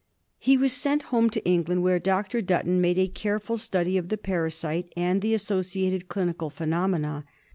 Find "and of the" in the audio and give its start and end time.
4.97-5.35